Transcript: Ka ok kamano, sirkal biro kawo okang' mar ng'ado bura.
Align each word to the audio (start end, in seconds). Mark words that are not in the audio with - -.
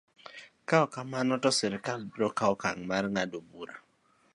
Ka 0.67 0.75
ok 0.83 0.91
kamano, 0.93 1.33
sirkal 1.57 1.99
biro 2.09 2.27
kawo 2.37 2.53
okang' 2.55 2.83
mar 2.89 3.05
ng'ado 3.13 3.37
bura. 3.49 3.75